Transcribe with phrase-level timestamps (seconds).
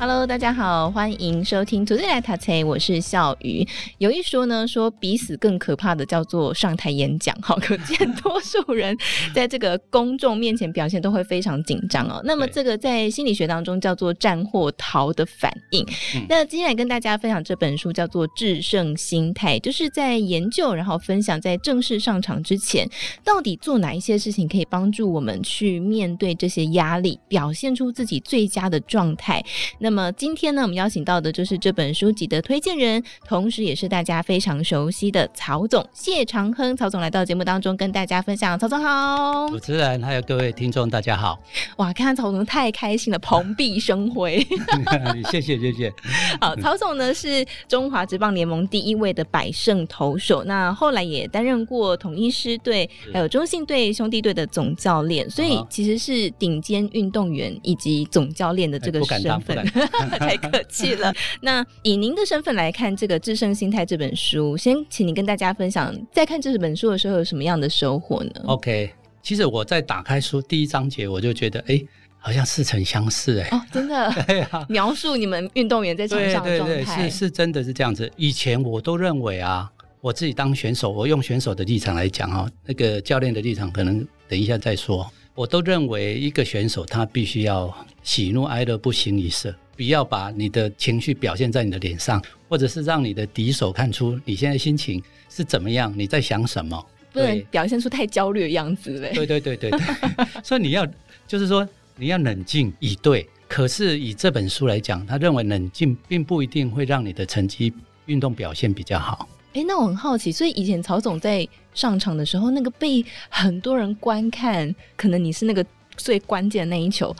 [0.00, 3.68] Hello，大家好，欢迎收听《Today 来读册》，我是笑鱼。
[3.98, 8.96] 有一说呢，说比死更可怕的叫做上台演讲，好，可见多数人
[9.34, 12.18] 在这个公众面前表现都会非常紧张哦。
[12.24, 15.86] 那么这个在心理学当中叫做战或逃的反应。
[16.30, 22.88] 那今天来跟大家分享这本书叫做《制胜心态》，就是在研究然后分享在正式上场之前，
[23.22, 29.44] 到底做哪一些事情可以帮助我们去面对这些压力，表现出自己最佳的状态。
[29.78, 36.76] 那那么今天呢，我们邀请到的就是这本书籍的推荐人，同时也是大家非常熟悉的曹总谢长亨。
[36.76, 38.56] 曹总来到节目当中跟大家分享。
[38.56, 41.42] 曹总好，主持人还有各位听众大家好。
[41.78, 44.46] 哇，看看曹总太开心了，蓬荜生辉。
[45.28, 45.92] 谢谢谢谢。
[46.40, 59.58] 好，曹总呢是中华职棒联盟第一位的百胜投手，那后来也担任过统一师队还有中信队兄弟队的总教练，所以其实是顶尖运动员以及总教练的这个身份。
[60.18, 61.12] 太客气了。
[61.40, 68.90] 那以您的身份来看这个《制胜心态》这本书，先请您跟大家分享，在看这本书的时候有什么样的收获呢？OK，
[69.22, 71.80] 其实我在打开书第一章节，我就觉得，哎，
[72.18, 78.10] 好像似曾相识，哎，哦，真的， 对啊，描述你们运动员在场上的状态，对对对，是是真的是这样子。
[78.16, 79.70] 以前我都认为啊，
[80.00, 85.10] 我自己当选手，我用选手的立场来讲啊，那个教练的立场可能等一下再说。
[85.34, 89.54] 我都认为一个选手他必须要喜怒哀乐不形于色。
[89.80, 99.10] 不要把你的情绪表现在你的脸上，或者是让你的敌手看出你现在心情是怎么样，你在想什么，不能表现出太焦虑的样子嘞。
[99.14, 99.80] 对对对对对，
[100.44, 100.86] 所以你要
[101.26, 103.26] 就是说你要冷静以对。
[103.48, 107.72] 可是以这本书来讲，他认为冷静并不一定会让你的成绩
[108.04, 109.26] 运动表现比较好。
[109.54, 115.64] 哎，那我很好奇，所以以前曹总在上场的时候，那个被很多人观看，可能你是那个。
[115.96, 117.14] 最关键的那一球，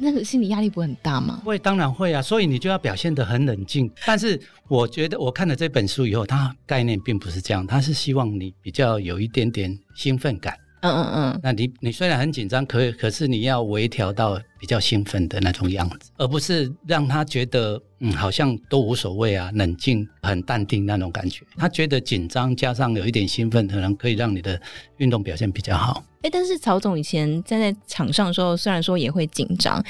[0.00, 1.40] 那个心理压力不会很大吗？
[1.44, 2.22] 会，当然会啊。
[2.22, 3.90] 所以你就要表现得很冷静。
[4.06, 10.54] 但是我觉得我看了这本书以后，它概念并不是这样，它是希望你比较有一点点兴奋感。
[10.80, 11.40] 嗯嗯嗯。
[11.42, 21.42] 那你你虽然很紧张，可可是你要微调到比较兴奋的那种样子，而不是让他觉得嗯好像都无所谓啊，冷静很淡定那种感觉。
[21.56, 24.60] 他觉得紧张加上有一点兴奋，可能可以让你的
[24.98, 26.04] 运动表现比较好。
[26.22, 29.82] 哎，但是曹总以前站在场上的时候，虽然说也会紧张，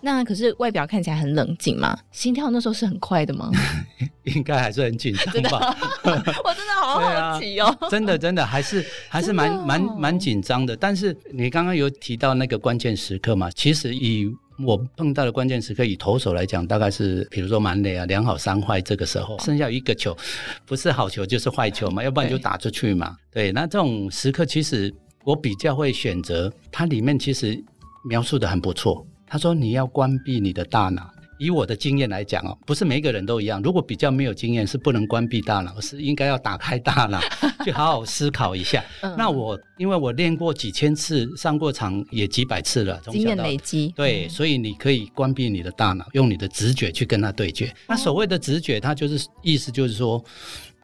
[0.00, 3.48] 那可是外表看起来很冷静嘛，心跳那时候是很快的吗？
[4.24, 5.76] 应该还是很紧张吧。
[6.02, 10.76] 我真的好好奇哦，真的真的还是还是蛮、哦、蛮蛮紧张的。
[10.76, 14.15] 但是你刚刚有提到那个关键时刻嘛，其实以
[14.64, 20.16] 我碰到的关键时刻，以投手来讲，大概是比如说满垒啊，两好三坏这个时候，剩下一个球，
[20.64, 23.16] 不是好球就是坏球嘛，要不然就打出去嘛。
[23.32, 24.94] 对，那这种时刻其实。
[25.26, 27.60] 我比较会选择，它里面其实
[28.08, 29.04] 描述的很不错。
[29.26, 31.10] 他说你要关闭你的大脑。
[31.38, 33.60] 以我的经验来讲哦，不是每个人都一样。
[33.62, 37.20] 如果比较没有经验，是不能关闭大脑，是应该要打开大脑，
[37.64, 38.84] 去好好思考一下。
[39.16, 43.92] 那我因为我练过几千次，上过场也几百次了，经验累积。
[43.96, 47.72] 对，所以你可以关闭你的大脑，用你的直觉去跟他对决。
[47.86, 50.22] 那所谓的直觉，它就是意思就是说，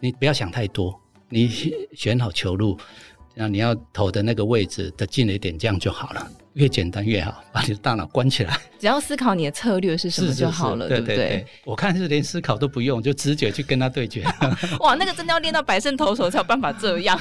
[0.01, 0.99] 你不要想太多，
[1.29, 1.49] 你
[1.95, 2.79] 选好球路。
[3.35, 6.31] 那你要投的那个位置的近了一点，这样就好了。
[6.55, 11.47] 越简单越好， 把你的大脑关起来， 只要思考你的策略是什么就好了，是是是对，对不对，对？
[11.65, 14.25] 我看是连思考都不用，就直觉去跟他对决。
[14.81, 17.19] 哇，那个真的要练到百胜投手才有办法这样。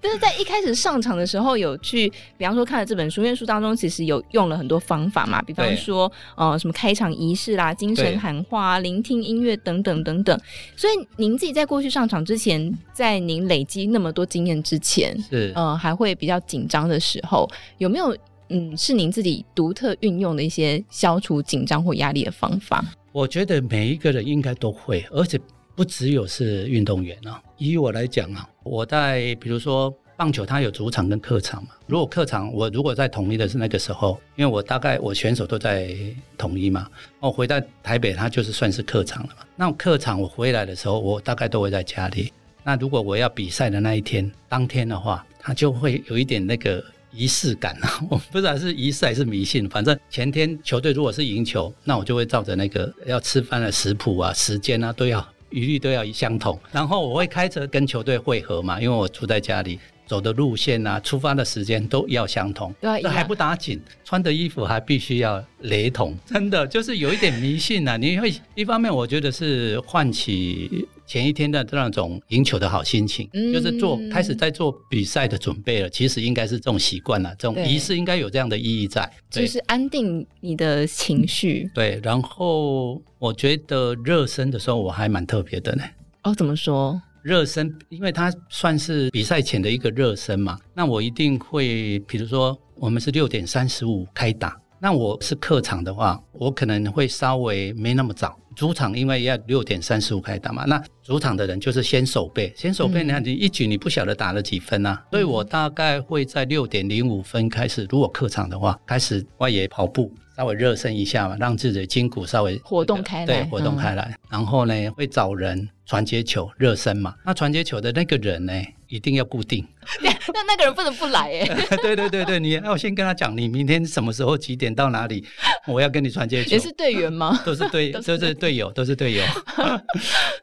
[0.00, 10.38] 但是在一开始上场的时候，有去，比方说看了这本书，因为书当中其实有用了很多方法嘛，比方说呃什么开场仪式啦、精神喊话、聆听音乐等等等等。
[10.76, 17.48] 所以您自己在过去上场之前，在您累积那么多经验之前，是呃还会比较紧张的时候。
[17.78, 18.16] 有没有
[18.48, 22.84] 嗯，是您自己独特运用的一些消除紧张或压力的方法？
[23.10, 25.36] 我觉得每一个人应该都会，而且
[25.74, 27.42] 不只有是运动员啊。
[27.58, 31.70] 以我来讲啊，我在比如说棒球，它有主场跟客场嘛。
[31.88, 35.96] 如果客场，我如果在统一的是那个时候，因为我大概我选手都在
[36.38, 36.88] 统一嘛，
[37.18, 39.44] 我回到台北，它就是算是客场了嘛。
[39.56, 42.32] 那客场我回来的时候，我大概都会在家里。
[42.62, 46.84] 那如果我要比赛的那一天，当天的话，它就会有一点那个。
[47.16, 49.68] 仪式感啊， 我不知道是仪式还是迷信。
[49.70, 56.58] 反正前天球队如果是赢球，那我就会照着那个要吃饭的食谱啊、时间啊，都要一律都要相同。
[56.70, 59.78] 然后我会开车跟球队会合嘛，因为我住在家里。
[60.06, 67.96] 走的路线啊，出发的时间都要相同，对，这还不打紧，穿的衣服还必须要雷同， 真的就是有一点迷信啊。
[67.96, 75.90] 你会一方面，我觉得是唤起前一天的那种赢球的好心情，嗯、就是做开始在做比赛的准备了。
[75.90, 81.68] 其实应该是这种习惯了，这种仪式应该有这样的意义在，就是安定你的情绪。
[81.74, 85.82] 对，然后我觉得热身的时候我还蛮特别的呢。
[86.22, 87.00] 哦，怎么说？
[87.26, 98.38] 热身，因为它算是比赛前的一个热身嘛，那我一定会，比如说我们是六点三十五开打，那我是客场的话，我可能会稍微没那么早。
[98.54, 110.14] 主场因为要六点三十五开打嘛，那主场的人就是先守备，先守备，你看你一局你不晓得打了几分啊，嗯、所以我大概会在六点零五分开始，如果客场的话，开始外野跑步。
[110.36, 114.04] 稍微热身一下嘛，让自己的筋骨稍微活动开来，对，活动开来。
[114.12, 117.14] 嗯、然后呢，会找人传接球热身嘛。
[117.24, 118.52] 那传接球的那个人呢，
[118.86, 119.66] 一定要固定。
[120.02, 121.46] 那那个人不能不来哎。
[121.80, 125.24] 对对对对，你要先跟他讲，你明天什么时候几点到哪里，
[125.66, 126.50] 我要跟你传接球。
[126.50, 127.40] 也是队员吗？
[127.46, 129.24] 都是队，都是队友，都是队友。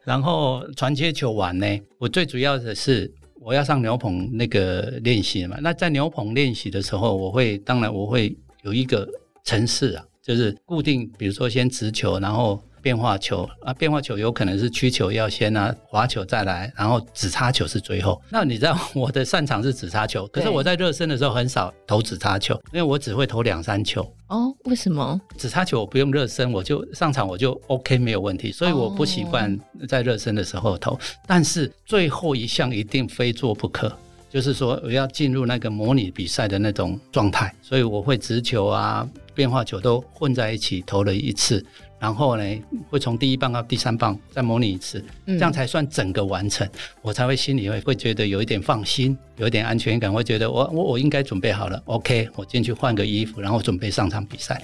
[0.03, 1.67] 然后传接球完呢，
[1.99, 5.55] 我最主要的是我要上牛棚那个练习嘛。
[5.61, 9.07] 那在牛棚练习的时候，我会当然我会有一个。
[9.43, 18.21] 程式啊，就是固定，比如说先直球，然后变化球啊，变化球有可能是曲球要先啊，滑球再来，然后直叉球是最后。
[18.29, 24.01] 那你知道 我的擅长是直叉球，可是我在热身的时候很少投直叉球，因为我只会投两三球。
[24.27, 25.19] 哦，为什么？
[25.37, 29.57] 直叉球我不用热身，我就上场我就 OK 没有问题，所以我不习惯
[29.87, 30.97] 在热身的时候投。
[31.27, 33.95] 但是最后一项一定非做不可。
[34.33, 41.63] 就是说，我要进入那个模拟比赛的那种状态，所以我会直球啊、变化球都混在一起投了一次，
[42.00, 42.44] 然后呢，
[42.89, 46.68] 会从第一棒到第三棒再模拟一次，这样才算整个完成，
[47.03, 54.59] 我才会心里会会觉得有一点放心，有一点安全感，会觉得我我我应该准备好了，OK，我进去换个衣服，然后准备上场比赛。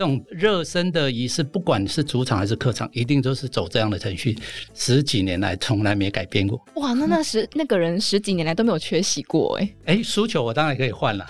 [0.00, 4.34] 这种热身的仪式，不管是主场还是客场，一定都是走这样的程序，
[4.72, 6.58] 十几年来从来没改变过。
[6.76, 9.70] 哇，那那时那个人十几年来都没有缺席过哎。
[9.84, 11.26] 哎，输球我当然可以换了，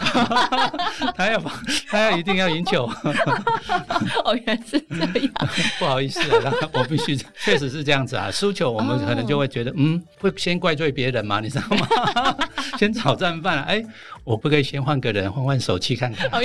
[1.17, 1.43] 他要
[1.88, 2.84] 他要一定要赢球。
[4.25, 5.32] 哦，原来是这样。
[5.81, 8.31] 不好意思啊，我必须确实是这样子啊。
[8.31, 12.37] 输球我们可能就会觉得，嗯，会先怪罪别人嘛，你知道吗？
[12.78, 13.84] 先炒战犯了，哎。
[14.31, 16.31] 我不可以先换个人换换手气看看。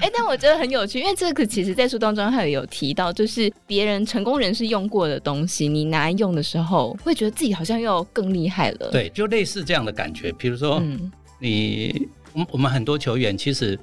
[0.00, 8.90] 哎，但我觉得很有趣，因为这个其实在书当中还有提到，就是别人成功人士用过的东西，你拿来用的时候，会觉得自己好像又更厉害了。
[8.90, 10.32] 对，就类似这样的感觉。
[10.32, 13.78] 比如说，嗯、你我我们很多球员其实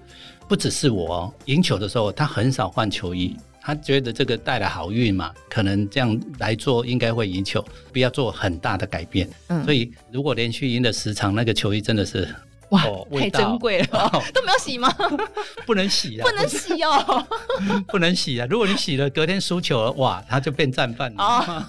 [0.50, 7.63] 不只是我赢球的时候，他很少换球衣，他觉得这个带来好运嘛，可能这样来做应该会赢球，
[7.94, 9.30] 不要做很大的改变。
[9.48, 12.28] 嗯，所以如果连续赢了十场，那个球衣真的是。
[12.69, 12.81] 哇，
[13.19, 13.88] 太珍贵了，
[14.33, 14.91] 都没有洗吗？
[15.65, 17.27] 不能洗啊，不能洗哦，
[17.88, 18.47] 不能洗啊！
[18.50, 21.65] 如果你洗了，隔天输球了，哇，它就变战犯了。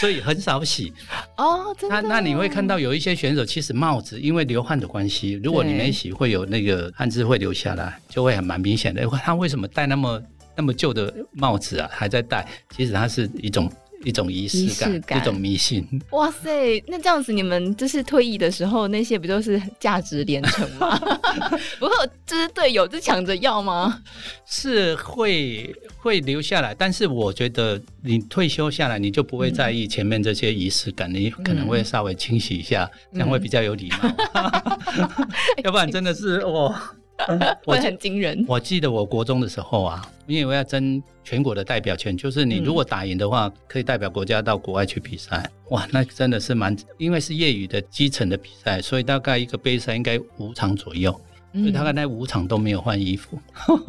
[0.00, 0.92] 所以很少洗
[1.36, 1.74] 哦。
[1.78, 2.02] 真的？
[2.02, 9.06] 那那你会看到有一些选手，其实帽子因为流汗的关系，如果你没洗，会有那个汗渍会流下来，就会很蛮明显的。
[9.22, 10.22] 他为什么戴那么
[10.56, 11.88] 那么旧的帽子啊？
[11.92, 12.46] 还在戴？
[12.76, 13.70] 其实它是一种。
[14.04, 15.86] 一种仪式感，式感一种迷信。
[16.10, 20.98] 哇塞，那这样子，你们就是退役的时候，那些不就是价值连城吗？
[21.78, 24.02] 不过，就是队友就抢着要吗？
[24.46, 33.98] 是会会留下来，但是我觉得你退休下来，你就不会在意前面这些仪式感，嗯、你可能会稍微清洗一下，嗯、这样会比较有礼貌。
[34.34, 35.28] 嗯、
[35.64, 36.94] 要不然真的是哇。
[37.64, 38.44] 会很惊人。
[38.48, 45.48] 我记得我国中的时候啊，因为我要争全国的代表权，就是你如果打赢的话，可以代表国家到国外去比赛。
[45.70, 51.18] 哇，那真的是蛮，因为是业余的基层的比赛，所以大概一个杯赛应该五场左右。
[51.52, 53.38] 所以大概那五场都没有换衣服，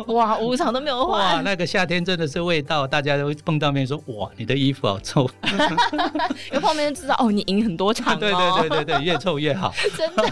[0.13, 5.29] 哇，五场都没有换，哇，那个夏天真的是味道，大家都碰到面说，哇，你的衣服好臭，
[6.51, 10.23] 因为后面就知道哦，你赢很多场，对对对对对，越臭越好， 真的。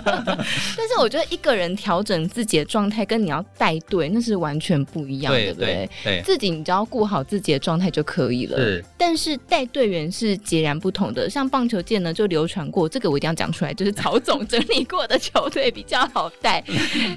[0.78, 5.90] 但是我觉得一个人调整自己的状态，跟你要带队那是完全不一样的，对不对？
[6.04, 8.58] 对，自己你只要顾好自己的状态就可以了。
[8.58, 11.30] 是，但是带队员是截然不同的。
[11.30, 16.64] 像棒球界呢，就流传过这个，我一定要讲出来，就是曹总整理过的球队比较好带。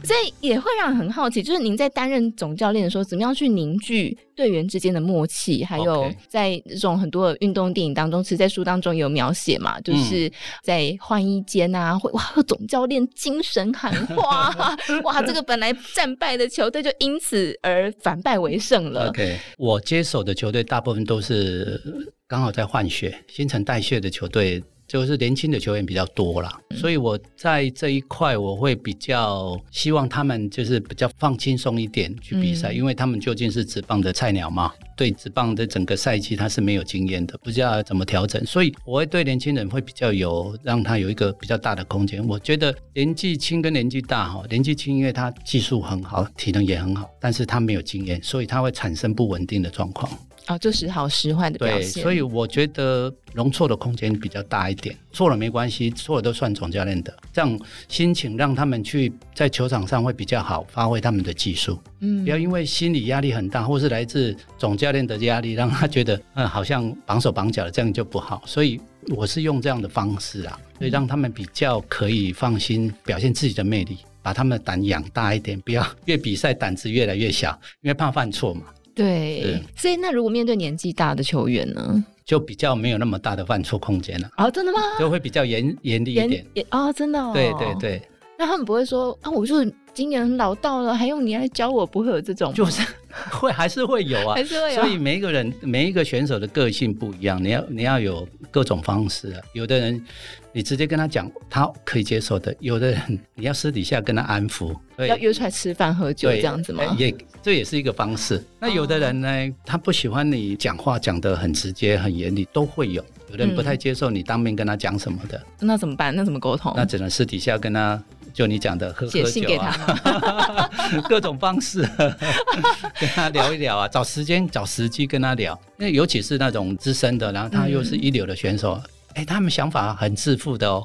[0.05, 5.65] 所以也会让人很好奇，就是您在担任总教练的时候，怎么样去凝聚队员之间的默契？
[5.65, 10.31] 还有在这种很多的运动电影当中，其实，在书当中有描写嘛，就是
[10.63, 14.55] 在换衣间啊，会哇，总教练精神喊话，
[15.05, 19.09] 哇，这个本来战败的球队就因此而反败为胜了。
[19.09, 21.81] OK，我接手的球队大部分都是
[22.27, 24.63] 刚好在换血、新陈代谢的球队。
[24.93, 42.23] 就是年轻的球员比较多啦，嗯、所以我在这一块我会比较希望他们就是比较放轻松一点去比赛，嗯、因为他们究竟是职棒的菜鸟嘛，对职棒的整个赛季他是没有经验的，不知道怎么调整，所以我会对年轻人会比较有让他有一个比较大的空间。
[42.29, 50.13] 我觉得年纪轻跟年纪大哈，年纪轻因为他技术很好，体能也很好，但是他没有经验，所以他会产生不稳定的状况。
[50.49, 51.93] 哦，就时好时坏的表现。
[51.93, 61.79] 对，所以我觉得容错的空间比较大一点，错了没关系，错了都算总教练的，这样心情让他们去在球场上会比较好，发挥他们的技术。
[62.01, 68.43] 嗯，不要因为心理压力很大，或是来自总教练的压力，让他觉得嗯好像绑手绑脚的，这样就不好。
[68.45, 68.81] 所以
[69.15, 78.63] 我是用这样的方式啊，所以让他们比较可以放心表现自己的魅力，把他们的胆养大一点，不要越比赛胆子越来越小，因为怕犯错嘛。
[78.95, 84.31] 对，所以那如果面对年纪大的球员呢，就比较没有那么大的犯错空间了。
[84.37, 84.81] 哦，真的吗？
[84.99, 86.47] 就会比较严严厉一点。
[86.71, 87.33] 哦，真的哦。
[87.33, 88.03] 对对对。
[88.39, 91.87] 那他们不会说啊，我就是今年老到了，还用你来教我？
[91.87, 92.53] 不会有这种？
[92.53, 92.83] 就是
[93.31, 94.83] 会，还是会有啊， 还是会有。
[94.83, 99.41] 所以每一个人，每一个选手的个性不一样，你要你要有各种方式啊。
[99.53, 100.05] 有的人
[100.53, 104.75] 你直接跟他讲，他可以接受的；有的人 你要私底下跟他安抚，
[105.07, 106.83] 要约出来吃饭喝酒这样子吗？
[106.99, 108.45] 也这也是一个方式。
[108.61, 113.05] 那有的人呢，哦、他不喜欢你讲话讲得很直接、很严厉，都会有。
[113.31, 116.15] 有的人不太接受你当面跟他讲什么的，嗯、那怎么办？
[116.15, 116.73] 那怎么沟通？
[116.77, 118.03] 那只能私底下跟他。
[118.35, 120.71] 就你讲的喝喝酒啊，写信给他
[121.07, 121.87] 各种方式
[122.99, 125.61] 跟他聊一聊啊，找时间找时机跟他聊。
[125.77, 128.73] 那尤其是那种资深的，然后他又是一流的选手，
[129.13, 130.83] 哎、嗯欸，他们想法很自负的哦，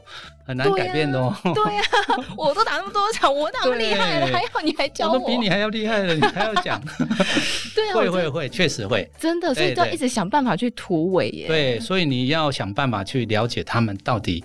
[0.48, 1.36] 很难改变的哦。
[1.44, 5.13] 对呀、啊， 我都打那么多场，我那么厉害了，对还要你还教我？
[5.13, 6.82] 我都比你还要厉害了，你还要讲？
[7.75, 11.48] 对啊，会会会，确实会，真的，所以都要一直想办法去突围耶。
[11.48, 14.44] 对，所以你要想办法去了解他们到底。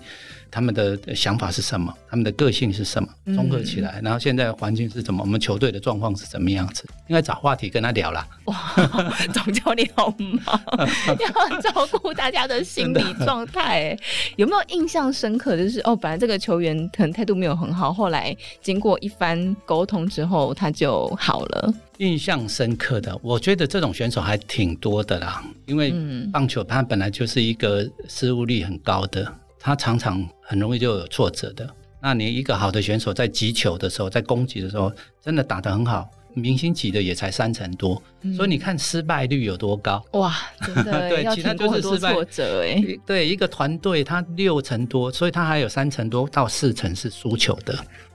[0.53, 1.91] 他们的想法是什么？
[2.07, 3.09] 他们的个性是什么？
[3.33, 5.23] 综合起来，嗯、然后现在环境是怎么？
[5.23, 6.85] 我们球队的状况是怎么样子？
[7.07, 8.27] 应该找话题跟他聊啦。
[8.45, 8.55] 哇，
[9.33, 10.61] 总教练好忙，
[11.19, 13.97] 要照顾大家的心理状态。
[14.35, 15.57] 有没有印象深刻？
[15.57, 21.73] 就是哦，本来这个球员可能态度没有很好，后来经过一番沟通之后，他就好了。
[21.97, 25.43] 印象深刻的，我觉得这种选手还挺多的啦。
[25.65, 25.91] 因为
[26.31, 29.33] 棒球它本来就是一个失误率很高的。
[29.63, 31.65] 他常常很容易就有挫折的。
[32.01, 34.91] 那你一个好的选手在击球的时候，在攻击的时候，
[35.21, 40.03] 真的打得很好，明星级的也才三成多，嗯、所以你看失败率有多高？
[40.11, 42.83] 哇，真的 对，其他就是失败挫折哎。
[43.05, 47.73] 对，一个团队他六成多，所以他还有三成多到四成是输球的。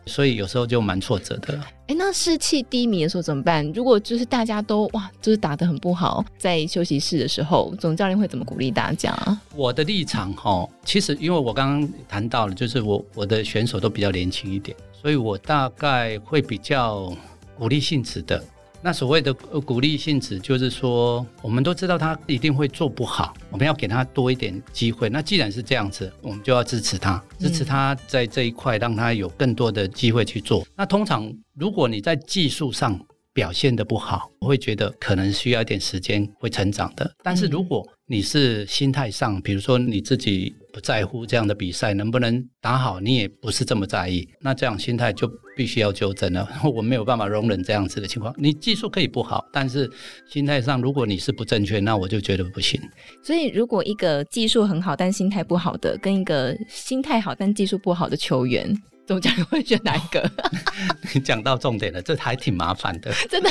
[0.09, 1.61] 所以有时候就蛮挫折的。
[1.87, 3.65] 哎，那士气低迷的时候怎么办？
[3.73, 9.17] 如果就是大家都哇，就是打得很不好，在休息室的时候，总教练会怎么鼓励大家？
[9.55, 17.15] 我的立场哈，其实因为我刚刚谈到了，就是我我的选手都比较年轻一点，所以我大概会比较
[17.57, 18.43] 鼓励性质的。
[18.81, 25.09] 那所谓的鼓励性质，就是说，我们都知道他一定会做不好，我们要给他多一点机会。
[25.09, 30.65] 那既然是这样子，我们就要支持他，支持他在这一块，让他有更多的机会去做。
[30.77, 32.99] 那通常，如果你在技术上
[33.39, 37.09] 表现的不好，我会觉得可能需要一点时间会成长的。
[37.23, 46.49] 但是如果你是心态上，比如说你自己不在乎这样的比赛能不能打好，你也不是这么在意，那这样心态就必须要纠正了。
[46.75, 48.35] 我没有办法容忍这样子的情况。
[48.37, 49.89] 你技术可以不好，但是
[50.29, 52.81] 心态上如果你是不正确，那我就觉得不行。
[53.23, 58.75] 所以，如果一个技术很好但心态不好的，跟一个心态好但技术不好的球员，
[59.09, 60.31] 总教练会选哪一个？
[61.15, 63.51] 你 讲到重点了，这还挺麻烦的， 真的，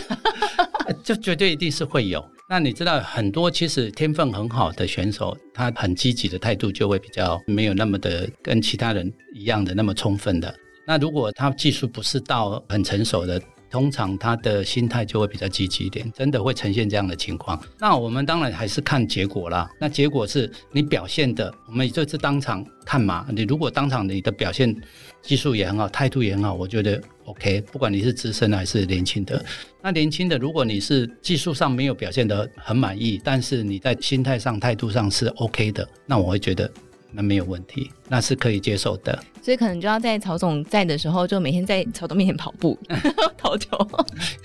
[1.04, 2.24] 就绝对一定是会有。
[2.48, 10.54] 那你知道很多其实天分很好的选手，他很积极的态度就会比较没有那么的跟其他人一样的那么充分的。
[10.86, 17.62] 那如果他技术不是到很成熟的，通常他的心态就会比较积极一点，真的会呈现这样的情况。
[17.78, 19.70] 那我们当然还是看结果啦。
[19.82, 23.26] 那结果是你表现的，我们就是当场看嘛。
[23.30, 24.74] 你如果当场你的表现
[25.22, 27.02] 技术也很好，态度也很好，我觉得。
[27.26, 29.44] OK，不管你是资深的还是年轻的，
[29.82, 36.72] 那年轻的，如果你是技术上没有表现得很满意，但是你在心态上、态度上是 OK 的，那我会觉得
[37.12, 37.92] 那没有问题。
[38.10, 42.78] 那是可以接受的，所以可能就要在曹总在的时候，就每天在曹总面前跑步、
[43.38, 43.78] 投球，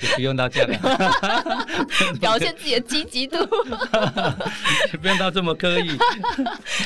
[0.02, 0.70] 也不用到这样，
[2.20, 3.38] 表现自己的积极度，
[5.00, 5.96] 不用到这么刻意。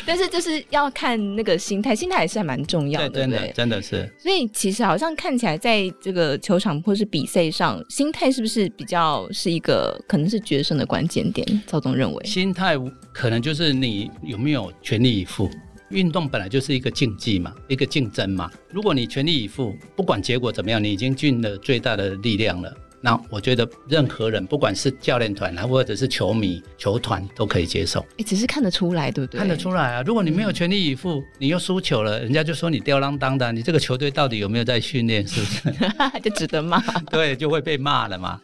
[0.05, 4.07] 但是就是要看那个心态，心态还是还蛮重要的，真的真的是。
[4.19, 11.63] 所以其实好像看起来，在这个球场或是比赛上，心态是不是比较是一个可能是决胜的关键点？
[11.67, 12.77] 曹总认为，心态
[13.13, 15.51] 可能就是你有没有全力以赴。
[15.91, 18.51] 运动本来就是一个竞技嘛，一个竞争嘛。
[18.71, 22.75] 如果你全力以赴，不管结果怎么样，你已经尽了最大的力量了。
[22.99, 28.01] 那我觉得任何人，不管是教练团啊，或者是球迷、球团，都可以接受。
[28.19, 29.39] 哎，只是看得出来，对不对？
[29.39, 30.03] 看得出来啊！
[30.05, 33.53] 如果你没有全力以赴，嗯、你又输球了，人家就说你吊儿郎当的。
[33.53, 35.25] 你这个球队到底有没有在训练？
[35.29, 35.63] 是不是？
[36.25, 36.81] 就值得骂。
[37.13, 38.41] 对，就会被骂了嘛。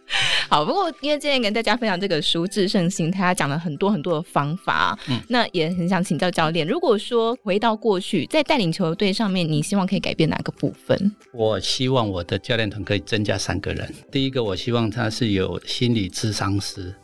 [0.53, 4.99] 好，不过因为今天跟大家分享这个熟智胜心，他讲了很多很多的方法。
[5.09, 11.11] 嗯，那也很想请教教练，如果说回到过去，在带领球队上面，你希望可以改变哪个部分？
[11.33, 13.91] 我希望我的教练团可以增加三个人。
[14.11, 16.95] 第一个，我希望他是有心理智商师。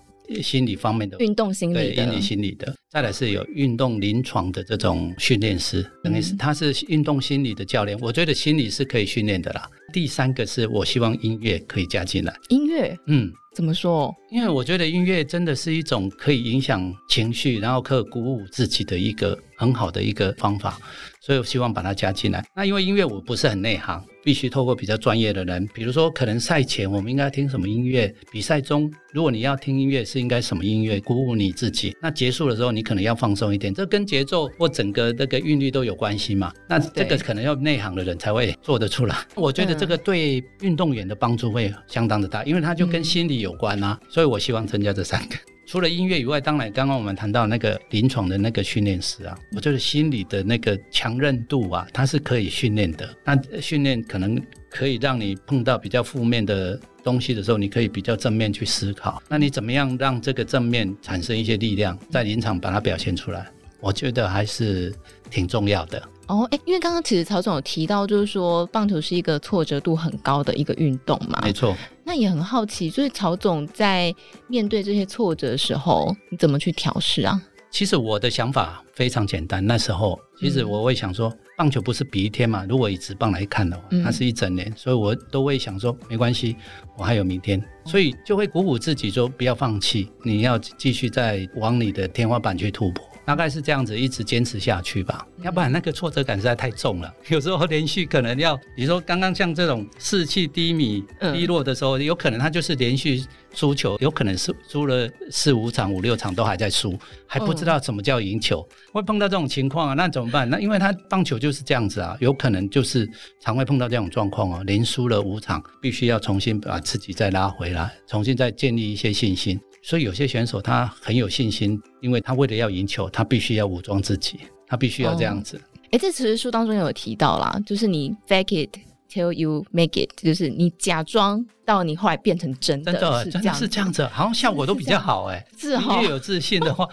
[0.42, 7.98] 心理方面的运动心理的，对，运动心理的，再来是有运动临床的这种训练师，等于是他是运动心理的教练。
[8.00, 9.68] 我觉得心理是可以训练的啦。
[9.92, 12.34] 第三个是我希望音乐可以加进来。
[12.50, 14.14] 音乐，嗯，怎么说？
[14.30, 20.78] 因为我觉得音乐真的是一种可以影响情绪，然后可以鼓舞自己的一个很好的一个方法，
[21.22, 22.44] 所以我希望把它加进来。
[22.54, 24.04] 那因为音乐我不是很内行。
[24.28, 36.52] 必须透过比较专业的人，比如说可能赛前我们应该听什么音乐，比赛中如果你要听音乐是应该什么音乐鼓舞你自己，那结束的时候你可能要放松一点，这跟节奏或整个那个韵律都有关系嘛。
[36.68, 39.16] 那这个可能要内行的人才会做得出来。
[39.34, 45.57] 我觉得这个对运动员的帮助会相当的大，因为它就跟心理有关啊，所以我希望增加这三个。
[45.68, 53.06] 除了音乐以外，当然刚刚我们谈到那个临床的那个训练师啊，我觉得心理的那个强韧度啊，它是可以训练的。
[53.22, 59.22] 那训练可能可以让你碰到比较负面的东西的时候，你可以比较正面去思考。
[59.28, 63.46] 那你怎么样让这个正面产生一些力量，在临场把它表现出来？
[63.78, 64.90] 我觉得还是
[65.30, 66.02] 挺重要的。
[66.28, 71.40] 哦，哎，因为刚刚其实曹总有提到，就是说棒球是一个挫折度很高的一个运动嘛。
[71.42, 71.74] 没错。
[72.04, 74.14] 那也很好奇，就是曹总在
[74.46, 77.40] 面对这些挫折的时候，你怎么去调试啊？
[77.70, 82.64] 其实我的想法非常简单，那时候其实我会想说，嗯、棒球不是比一天嘛。
[82.66, 86.56] 如果以职棒来看的话，它是一整年，嗯、所以我都会想说，没关系，
[86.96, 93.06] 我还有明天，所以就会鼓舞自己说，不要放弃，你要继续再往你的天花板去突破。
[93.28, 97.12] 大概是这样子，一直坚持下去吧，要不然那个挫折感实在太重了。
[97.28, 110.48] 有时候连续可能要，比如说刚刚像这种士气低迷、低落的时候，有可能他就是连续输球，有可能是输了四五场、五六场都还在输，还不知道什么叫赢球，会碰到这种情况啊，那怎么办？
[110.48, 113.06] 那因为他棒球就是这样子啊，有可能就是
[113.42, 119.60] 常会碰到这种状况啊，连输了五场，必须要重新把自己再拉回来，重新再建立一些信心。
[119.88, 125.58] 所以有些选手他很有信心，因为他为了要赢球，他必须要武装自己，他必须要这样子。
[125.84, 128.78] 哎、哦，这其实书当中有提到啦，就是你 fake it
[129.10, 135.42] till you make it，就是你假装到你后来变成真的，真的是这样，真的是这样子，好像效果都比较好哎。
[136.02, 136.86] 越有自信的话，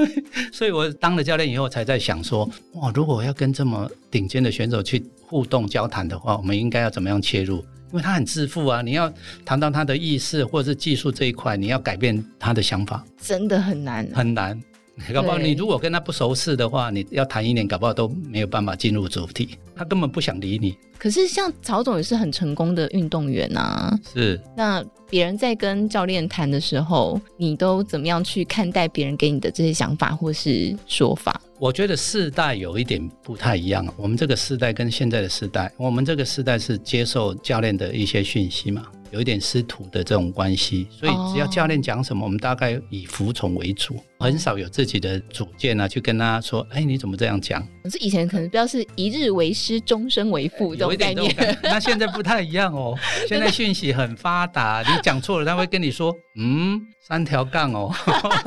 [0.52, 7.64] 所以我当了教练以后才在想说，哇，如果我要跟这么顶尖的选手去互动交谈的话，我们应该要怎么样切入？
[7.94, 9.08] 因为他很自负啊，你要
[9.44, 14.60] 谈到他的意识或者是技术这一块，你要改变他的想法，真的很难，很难。
[15.12, 20.76] 搞不好你如果跟他不熟识的话，你要谈一年，搞不好都没有办法进入主题，他根本不想理你。
[20.96, 24.40] 可是像曹总也是很成功的运动员啊，是。
[24.56, 31.40] 那别人在跟教练谈的时候，你都怎么样去看待别人给你的这些想法或是说法？
[31.58, 33.86] 我觉得世代有一点不太一样。
[33.96, 38.86] 我们这个世代跟现在的世代，我们这个世代是接受教练的一些讯息嘛。
[39.14, 52.98] 有一点师徒的这种关系，所以只要教练讲什么，哦、我们大概以服从为主，很少有自己的主见啊，去跟他说：“哎，你怎么这样讲？”可是以前可能比较是一日为师，终身为父这种概念，那现在不太一样哦。
[53.28, 57.94] 现在讯息很发达，你讲错了，他会跟你说：“嗯，三条杠哦，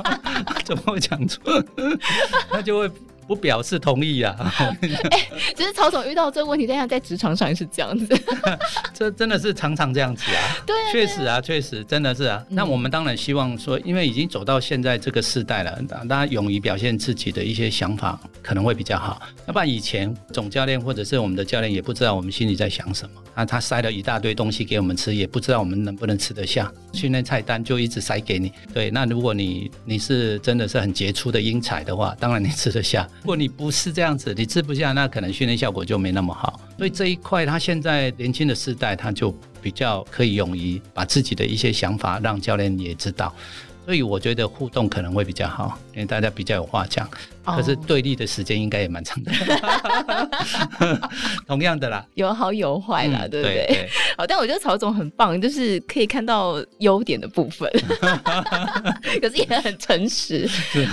[0.65, 1.41] 怎么会讲错？”
[2.51, 2.91] 他就会。
[3.27, 4.35] 不表示同意啊！
[4.57, 8.19] 哎、欸，只是曹总遇到这个问题，但是在职场上也是这样子。
[8.93, 10.57] 这真的是常常这样子 啊！
[10.65, 12.43] 对啊，确实啊，确实真的是啊。
[12.49, 19.21] 那、嗯、我们当然希望说，因为已经走到现在这个时代了，大家勇于表现自己的一些想法，可能会比较好。
[19.45, 26.71] 要不然以前总教练或者是我们的教练也不知道我们心里在想什么，啊，他塞了一大堆东西给我们吃，也不知道我们能不能吃得下。
[26.93, 28.51] 训练菜单就一直塞给你。
[28.73, 33.07] 对，那如果你你是真的是很杰出的英才的话，当然你吃得下。
[33.27, 36.61] 如果你不是这样子，你吃不下，那可能训练效果就没那么好。
[36.77, 43.35] 所以这一块，他现在年轻的世代，他就比较可以勇于把自己的一些想法让教练也知道。
[43.85, 47.05] 所以我觉得互动可能会比较好，因为大家比较有话讲。
[47.55, 49.31] 可是对立的时间应该也蛮长的。
[51.47, 53.55] 同样的啦，有好有坏啦，嗯、对不对？
[53.55, 57.69] 对对 好，但我觉得曹总很棒，就是可以看到优点的部分，
[59.21, 60.47] 可是也很诚实。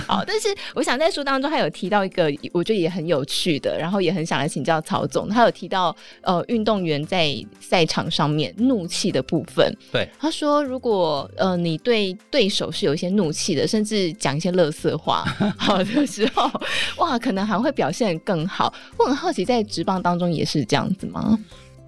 [0.07, 5.27] 好，但是我想在书当中，他有提到一个，我觉得也很有趣的，然后也很想来请教曹总。
[5.29, 9.75] 他有提到，呃，运动员在赛场上面怒气的部分。
[9.91, 15.25] 对，他说，如果呃你对对手是有一些怒气的，甚至讲一些乐色话，
[15.57, 16.44] 好的时候，
[16.97, 18.73] 哇，可能还会表现更好。
[18.97, 21.37] 我很好奇，在职棒当中也是这样子吗？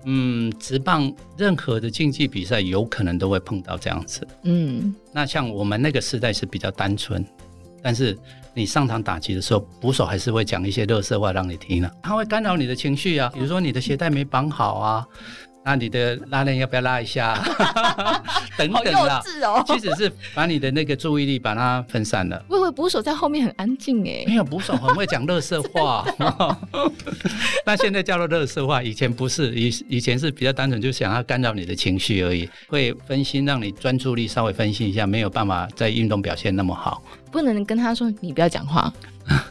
[0.06, 4.26] 嗯，直棒任何的竞技比赛有可能都会碰到这样子。
[4.44, 7.26] 嗯，那像我们那个时代是比较单纯，
[7.82, 8.18] 但是
[8.54, 15.06] 你上场打击的时候，捕手还是会讲一些热色话让你听了，他会干扰你的情绪啊，比如说你的鞋带没绑好啊。
[15.68, 17.38] 那你的拉链要不要拉一下？
[18.58, 22.42] 等等啦，哦、其实是把你的那个注意力把它分散了。
[22.48, 26.06] 喂喂，捕手在后面很安静哎，没有捕手很会讲乐色话。
[27.68, 37.04] 那现在叫做乐色话，以前不是，以以前是比较单纯，就想要干扰你的情绪而已，会分心，让你专注力稍微分心一下，没有办法在运动表现那么好。
[37.30, 38.94] 不能跟他说你不要讲话，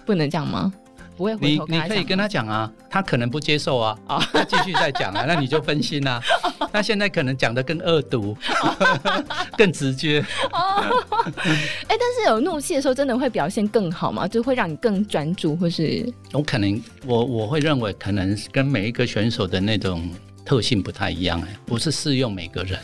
[0.07, 0.73] 不能这样吗？
[1.17, 6.21] 不会回头跟他讲，你你可以跟他讲啊，他可能不接受啊，哦、他继续再讲啊， 那你就分心啊。
[6.73, 9.25] 他现在可能讲的更恶毒，哦、
[9.57, 10.21] 更直接。
[10.53, 10.85] 哦，
[11.89, 14.29] 哎，但是有怒气的时候，真的会表现更好吗？
[14.29, 16.07] 就会让你更专注，或是？
[16.33, 20.11] 我可能我我会认为，可能跟每一个选手的那种
[20.45, 22.79] 特性不太一样，哎，不是适用每个人。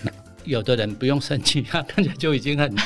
[0.44, 2.76] 有的人不用生气，他看起来就已经很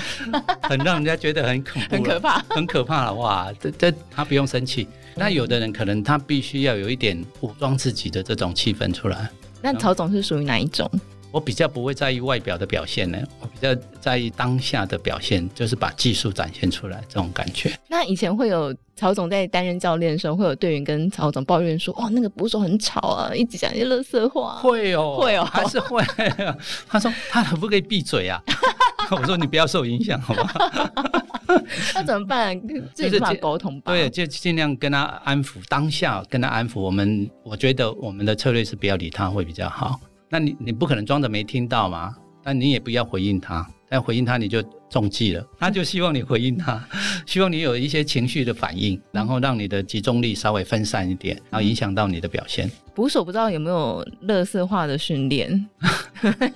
[0.61, 3.51] 很让人家觉得很恐怖，很可怕，很可怕了哇！
[3.59, 9.29] 这这他不用生气，那有的人可能他必须要有一点武装自己的这种气氛出来。
[9.63, 10.89] 那曹总是属于哪一种？
[11.33, 17.77] 我比较不会在意外表的表现呢，我比较在意当下的表现，就是把技术展现出来这种感觉。
[17.89, 24.57] 那以前会有曹总在担任教练的时候，会有队员跟曹总抱怨说：“哦，那个捕手很吵啊，一直讲一些垃圾话。
[24.63, 26.03] ”会哦，会哦，还是会。
[26.89, 28.41] 他说：“他可不可以闭嘴啊？”
[29.11, 30.51] 我说：“你不要受影响，好吗？”
[31.95, 32.61] 那怎么办？
[32.95, 33.93] 自己无法沟通吧？
[33.93, 36.81] 对，就尽量跟他安抚，当下跟他安抚。
[36.81, 40.01] 我们我觉得我们的策略是不要理他会比较好。
[40.29, 42.15] 那你你不可能装着没听到嘛？
[42.43, 45.43] 但你也不要回应他，但回应他你就中计了。
[45.59, 46.87] 他就希望你回应他，
[47.25, 52.71] 希望你有一些情绪的反应，然后让你的集中力稍微分散一点，然后影响到你的表现。
[52.95, 55.67] 捕手不知道有没有乐色化的训练？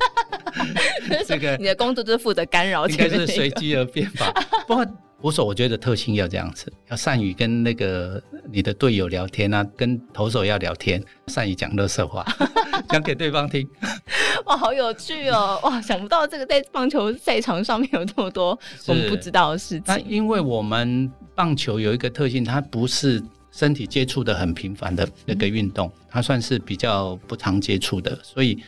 [1.27, 4.31] 这个 你的工作就是负责干扰，应该是随机而变吧？
[4.67, 4.87] 不过。
[5.21, 12.25] 捕手我觉得特性要这样子，要善于跟那个你的队友聊天啊，跟投手要聊天，善于讲垃圾话，
[12.89, 13.69] 讲给对方听。
[14.47, 15.61] 哇，好有趣哦！
[15.63, 19.85] 哇，想不到这个在棒球赛场上面有这么多我们不知道的事情。
[19.87, 28.59] 那因为我们棒球有一个特性，它不是身体接触的很频繁的那个运动，嗯、它算是比较不常接触的，所以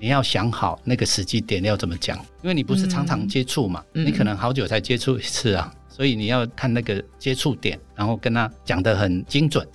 [0.00, 5.72] 你要想好那个时机点要怎么讲，因为你不是常常接触嘛，嗯、你可能好久才接触一次啊。
[5.94, 9.66] 所以你要看那个接触点，然后跟他讲得很精准。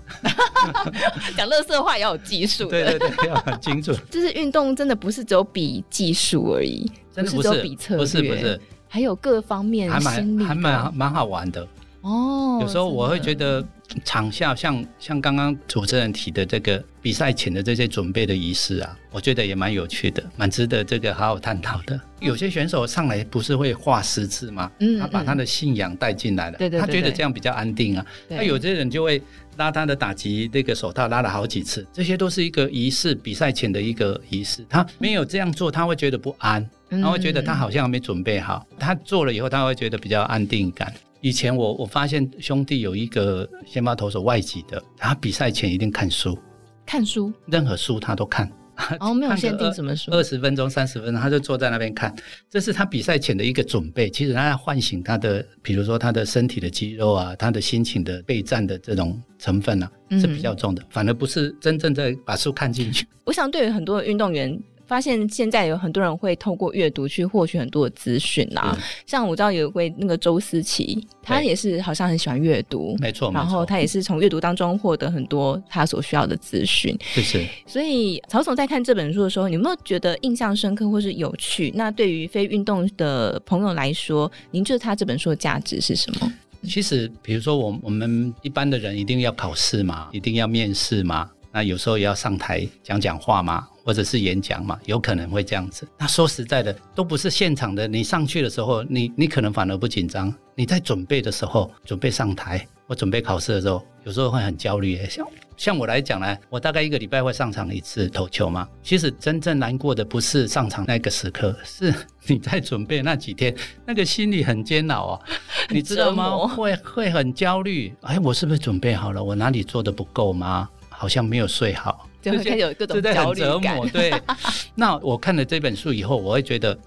[1.37, 3.95] 讲乐色话也要有技术，对对对，要很精准。
[4.09, 11.67] 就是运动真的不是只有比技术而已，真的不是，不是只有比策略，不是不是，还有各方面还蛮还蛮蛮好玩的
[12.01, 12.57] 哦。
[12.61, 13.63] 有时候我会觉得。
[14.03, 21.99] 场下像像刚刚主持人提的这个比赛前的这些准备的仪式啊，我觉得也蛮有趣的，蛮值得这个好好探讨的。
[22.19, 24.69] 有些选手上来不是会画十字吗？
[24.79, 28.05] 嗯，他把他的信仰带进来了，对对，他觉得这样比较安定啊。
[28.27, 29.21] 那有些人就会
[29.55, 34.65] 拉他的打击那个手套，拉了好几次，这些都是一个仪式，比赛前的一个仪式。
[34.67, 38.67] 他没有这样做，他会觉得不安，他会觉得他好像还没准备好。
[38.77, 40.93] 他做了以后，他会觉得比较安定感。
[41.21, 46.37] 以前我我发现兄弟有一个先发投手外籍的，他比赛前一定看书，
[46.85, 48.51] 看书，任何书他都看。
[48.99, 52.15] 哦，没有 限定什么书，二十分钟、三十分钟，他就坐在那边看。
[52.47, 54.07] 这是他比赛前的一个准备。
[54.07, 60.83] 其实他要唤醒他的，比如说他的身体的肌肉啊，他的心情的备战的这种成分啊，是比较重的。
[60.83, 63.07] 嗯、反而不是真正在把书看进去。
[63.25, 64.55] 我想，对于很多的运动员。
[64.87, 77.45] 发现现在有很多人会透过阅读去获取很多的资讯啊，嗯、像我知道有一位那个周思琪，他也是好像很喜欢阅读，没错，然后他也是从阅读当中获得很多他所需要的资讯，是是。
[77.65, 81.71] 所以曹总在看这本书的时候，你有没有觉得印象深刻或是有趣？
[81.75, 86.31] 那对于非运动的朋友来说，您觉得他这本书的价值是什么？
[86.63, 93.67] 其实，比如说我我们一般的人一定要考试嘛，一定要面试嘛，那有时候也要上台讲讲话嘛。
[93.87, 95.87] 或者是演讲嘛，有可能会这样子。
[95.97, 97.87] 那说实在的，都不是现场的。
[97.87, 100.31] 你上去的时候，你你可能反而不紧张。
[100.55, 104.99] 你在准备的时候，准备上台，我准备考试的时候，有时候会很焦虑。
[105.09, 108.67] 像像我来讲呢，我大概一个礼拜会上场一次投球嘛。
[108.83, 111.93] 其实真正难过的不是上场那个时刻，是
[112.25, 115.21] 你在准备那几天，那个心里很煎熬啊，
[115.69, 116.45] 你知道吗？
[116.45, 117.95] 会会很焦虑。
[118.01, 119.23] 哎，我是不是准备好了？
[119.23, 120.67] 我哪里做的不够吗？
[120.89, 123.89] 好像没有睡好，就会有各种焦虑感。
[123.89, 124.13] 对，
[124.75, 126.77] 那我看了这本书以后，我会觉得。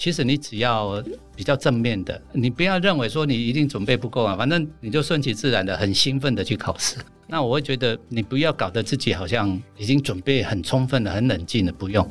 [0.00, 1.02] 其实你只要
[1.34, 6.98] 比较正面的，你不要认为说你一定准备不够啊，反正你就顺其自然的、很兴奋的去考试。
[7.26, 12.08] 那我会觉得你不要搞得自己好像已经准备很充分了、很冷静了，不用。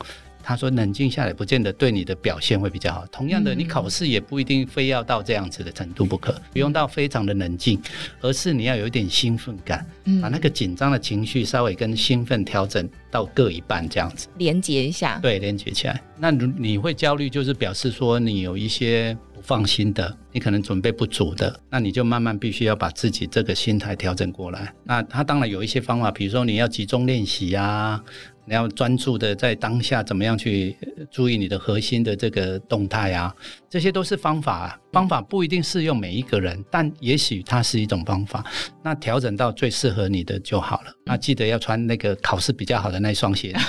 [0.48, 3.06] 他说冷静下来，不见得对你的表现会比较好。
[3.08, 7.78] 同样的，你考试也不一定非要到这样子的程度不可，不用到非常的冷静，
[8.22, 9.86] 而是你要有一点兴奋感，
[10.22, 15.20] 把那个紧张的情绪稍微跟兴奋调整到各一半这样子，连接一下。
[15.20, 16.02] 对，连接起来。
[16.18, 24.74] 那你会焦虑，就是表示说你有一些不放心的，你可能准备不足的，那你就慢慢必须要把自己这个心态调整过来。
[24.86, 28.02] 那他当然有一些方法，比如说你要集中练习呀。
[28.48, 30.74] 你要专注的在当下，怎么样去
[31.12, 33.36] 注意你的核心的这个动态啊？
[33.70, 38.42] 这些都是方法，方法不一定适用每一个人，但也许它是一种方法。
[38.82, 40.94] 那调整到最适合你的就好了。
[41.06, 43.60] 那记得要穿那个考试比较好的那双鞋子，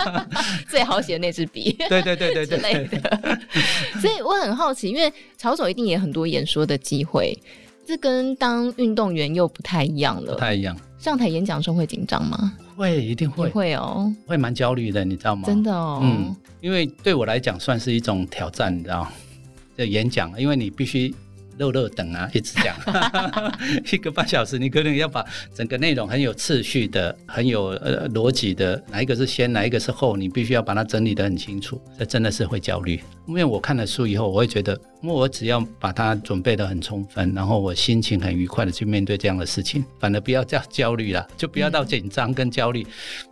[0.66, 3.38] 最好写的那支笔，对对对对类的。
[4.00, 7.38] 所以我很好奇，因为曹总一定也很多演说的机会，
[7.86, 10.32] 这跟当运动员又不太一样了。
[10.32, 10.74] 不太一样。
[10.98, 12.54] 上台演讲的时候会紧张吗？
[12.76, 15.42] 会，一定会，会哦，会蛮焦虑的，你知道吗？
[15.46, 19.08] 真的哦，嗯，因为对我来讲算是一种挑战，你知道，
[19.76, 21.14] 这演讲，因为你必须。
[21.58, 22.76] 乐乐等啊，一直讲
[23.92, 31.80] 一个半小时，你可能要把整个内容很有次序的、很有呃逻辑的，哪一个是先，哪一个是后，你必须要把它整理得很清楚。
[31.98, 42.82] 这真的是会焦虑，因为我看了书以后，我会觉得，因为我只要把它准备得很充分，然后我心情很愉快的去面对这样的事情，反而不要叫焦虑了，就不要到紧张跟焦虑。
[42.82, 42.86] 嗯、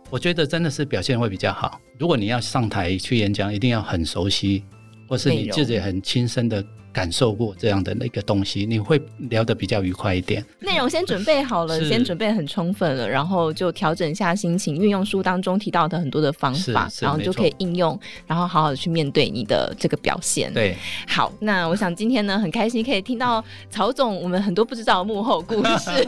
[0.09, 1.79] 我觉得真的是表现会比较好。
[1.99, 4.63] 如果你要上台去演讲，一定要很熟悉，
[5.07, 6.65] 或是你自己很亲身的。
[6.95, 8.97] 感受过这样的那个东西，你会
[9.29, 10.41] 聊得比较愉快一点。
[10.61, 20.53] 内容先准备好了，先准备很充分了，然后就调整一下心情，运用书当中提到的很多的方法，然后就可以应用，然后好好的去面对你的这个表现。
[20.53, 25.91] 对，好，那我想今天呢很开心可以听到曹总我们很多不知道的幕后故事。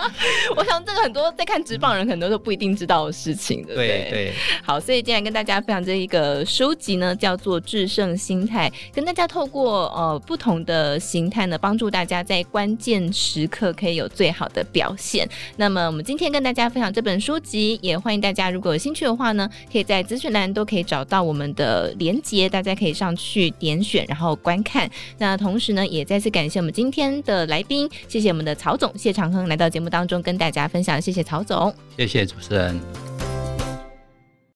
[0.54, 3.88] 我想这个很多在看职棒人很多都不一定知道的事情，对不对？
[3.88, 4.32] 对，对。
[4.62, 10.03] 好，所以今天跟大家分享这一个书籍呢，叫做《制胜心态》，跟大家透过呃。
[10.04, 15.26] 呃，不同的形态呢，帮助大家在关键时刻可以有最好的表现。
[15.56, 24.90] 那么，我们今天跟大家分享这本书籍，也欢迎大家如果有兴趣的话呢，可以在资讯栏都可以找到我们的连接，大家可以上去点选，然后观看。
[25.16, 33.33] 那同时呢，也再次感谢我们今天的来宾，谢谢我们的曹总谢长亨来到节目当中跟大家分享，谢谢曹总，谢谢主持人。